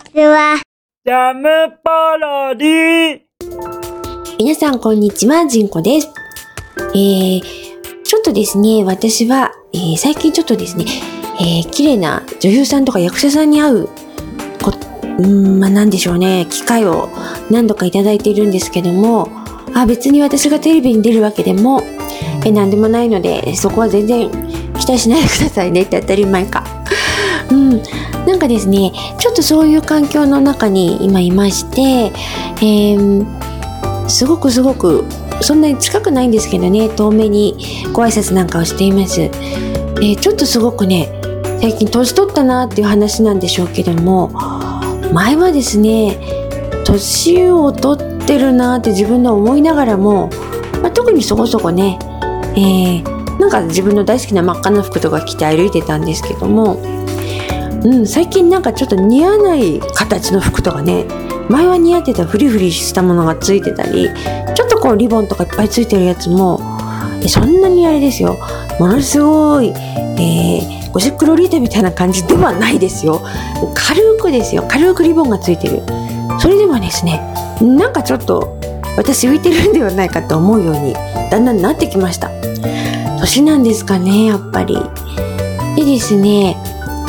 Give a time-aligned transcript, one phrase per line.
[0.00, 0.60] ちは。
[1.04, 1.48] ジャム
[1.84, 3.20] パロディ
[4.38, 6.08] 皆さんこんにちは、ジンコです。
[6.94, 7.42] えー、
[8.02, 10.84] ちょっとですね、私は、えー最近ちょっとですね、
[11.40, 13.86] えー綺麗な女優さんとか役者さんに会う、
[14.62, 17.08] こうーん、まあなんでしょうね、機会を
[17.50, 19.28] 何度かいただいているんですけども、
[19.74, 21.82] あ、別に私がテレビに出るわけでも、
[22.44, 24.30] えなんでもないので、そこは全然
[24.78, 26.64] 期待しないでくださいねって当たり前か。
[27.50, 27.82] うん、
[28.30, 32.12] なんかですね、ちょっとそういう環境の中に今いまして、
[32.64, 33.40] えー
[34.08, 35.04] すごくすごく
[35.40, 37.56] そんなに近くないんですけどね遠目に
[37.92, 41.08] ご挨拶なんかをしています、えーちょっとすごくね
[41.60, 44.30] 最近年取ったなっていう話なんでしょうけども
[45.12, 46.18] 前はですね
[46.84, 50.28] 年を取ってるなって自分で思いながらも、
[50.82, 51.98] まあ、特にそこそこね、
[52.56, 56.76] えーなんか自分の大好きな真っ赤な服とか着て歩いてたんですけども、
[57.84, 61.06] うん、最近なんかちょっと似合わない形の服とかね。
[61.48, 64.08] 前は似合ってたフリフリしたものがついてたり
[64.54, 66.60] ちょっとこうリボンとかいっぱいついてるやつも
[67.26, 68.38] そんなにあれですよ。
[68.78, 73.20] ものすごい、えー、ゴシックロリータみたいな感じではないですよ。
[73.74, 74.64] 軽くですよ。
[74.68, 75.82] 軽くリボンがついてる。
[76.38, 77.20] それでもですね
[77.60, 78.56] なんかちょっと
[78.96, 80.94] 私浮いてるんではないかと思うように
[81.30, 82.30] だんだんなってきました。
[83.18, 84.78] 年なんですかねやっぱり。
[85.76, 86.56] でですね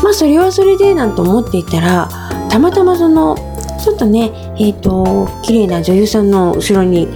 [0.03, 2.09] まあそれはそれでなんて思っていたら
[2.49, 3.35] たまたまその
[3.83, 7.07] ちょっとねえっ、と綺麗な女優さんの後ろに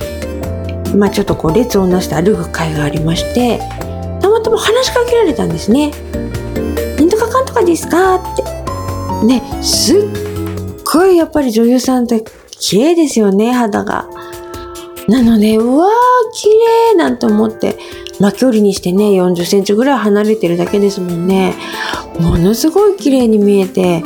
[0.96, 3.60] まあちょっとこう列をなして歩く会がありまして
[4.22, 5.92] たまたま話しかけられたんですね
[6.98, 8.56] 「なんとかかんとかですか?」って。
[9.26, 10.02] ねすっ
[10.84, 14.08] ごいやっぱり女優さんって綺麗ですよね肌が。
[15.08, 15.90] なのでうわー
[16.34, 17.78] 綺麗なんて思って
[18.20, 21.54] まあ距離にしてね40センチぐらい離れてるだけですもんね。
[22.20, 24.04] ものすごい綺麗に見えて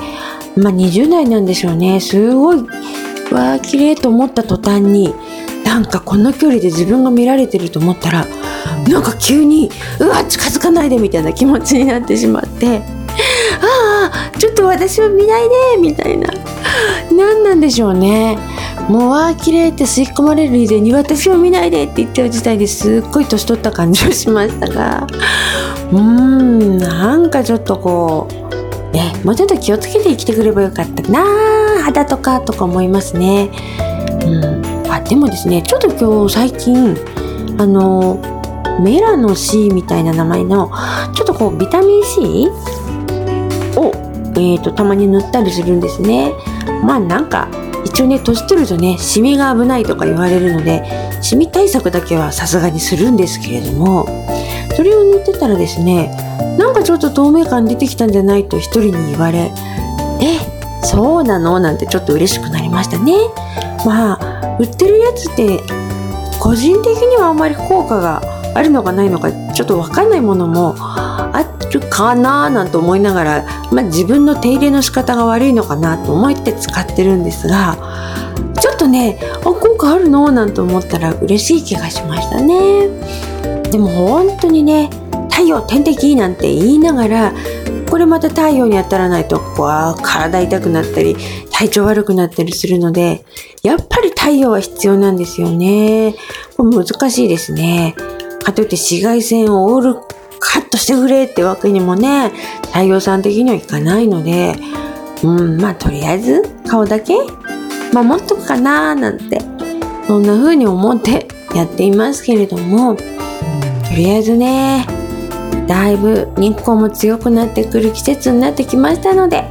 [0.58, 2.00] まあ20代なんでしょうね。
[2.00, 5.14] すごいわー綺麗と思った途端に
[5.64, 8.26] なんかこの距離で自分が見られてると思ったら
[8.88, 12.82] なんか急にうわ近づかないでみたいな気持ちになってしまって
[13.62, 15.44] ああちょっと私を見ない
[15.76, 16.28] でみたいな。
[17.12, 18.38] 何なんでしょうね。
[18.90, 25.06] もうわー綺麗って吸い込まれる以前に私を見ないでって言ってる時代ですっごい年取った感じをしましたが
[25.92, 31.24] うーんなんかちょっとこうねもうちょっと気をつけて生きてくればよかったな
[31.84, 33.52] 肌とかとか思いますね。
[34.26, 36.98] うん、あでもですねちょっと今日最近
[37.60, 38.20] あの
[38.82, 40.72] メラノ C みたいな名前の
[41.14, 42.48] ちょっとこうビタミン C
[43.78, 43.92] を、
[44.34, 46.34] えー、とたまに塗ったりするんですね。
[46.84, 47.48] まあなんか
[47.86, 50.84] 一応ね年取るとねシミが危ないとか言われるので
[51.22, 54.06] シミ対策だけはさすがにするんですけれども
[54.76, 56.10] それを塗ってたらですね
[56.58, 59.52] なんかちょっと透明感出てきたんじゃないと一人に言われ
[60.22, 60.38] え
[60.84, 61.60] そうなの？
[61.60, 63.14] なんてちょっと嬉しくなりましたね。
[63.86, 65.60] まあ売ってるやつって
[66.40, 68.22] 個人的にはあんまり効果が
[68.56, 70.76] あるのかないのかちょっと分かんないものも
[71.34, 77.78] あるかななんて思いながら、まあ、自分の手入れの仕方が悪いのかなと思って使ってるんですが
[78.60, 82.90] ちょっとねあ効果あるのなんて思ったら嬉しい気がしましたね。
[83.72, 84.90] でも本当にね
[85.30, 87.34] 太陽天敵なんて言いながら
[87.90, 91.16] これまた太陽に当たらないとこう体痛くなったり
[91.52, 93.26] 体調悪くなったりするので
[93.64, 96.16] やっぱり太陽は必要なんですよね。
[96.58, 97.96] これ難しいですね。
[98.44, 99.96] かといって紫外線をオール
[100.40, 102.32] カットしてくれってわけにもね
[102.68, 104.56] 太陽さん的にはいかないので
[105.24, 107.16] うんまあとりあえず顔だけ
[107.94, 109.42] 守っとくかななんて
[110.08, 113.04] そんな風に思って やっていますけれどもと
[113.96, 114.86] りあえずね
[115.68, 119.46] だいぶ日光も強くなってくる季節になってきましたので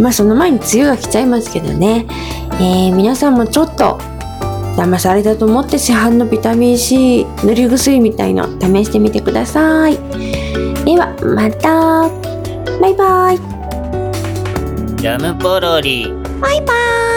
[0.00, 2.06] まあその前に梅雨が来ちゃいますけどね、
[2.60, 3.98] えー皆さんもちょっと
[4.78, 9.96] 騙されたと思って市販のビタミン C 塗り薬みたいの試してみてください。
[10.84, 12.08] ではまた。
[12.80, 13.38] バイバイ。
[14.96, 16.12] ジャムポロリ。
[16.40, 17.07] バイバイ